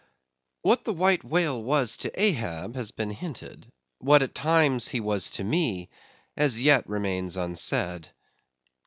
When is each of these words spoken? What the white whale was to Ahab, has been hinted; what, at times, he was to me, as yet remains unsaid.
What 0.63 0.83
the 0.83 0.93
white 0.93 1.23
whale 1.23 1.61
was 1.63 1.95
to 1.97 2.19
Ahab, 2.19 2.73
has 2.73 2.89
been 2.89 3.11
hinted; 3.11 3.71
what, 3.99 4.23
at 4.23 4.33
times, 4.33 4.87
he 4.87 4.99
was 4.99 5.29
to 5.29 5.43
me, 5.43 5.89
as 6.35 6.59
yet 6.59 6.89
remains 6.89 7.37
unsaid. 7.37 8.09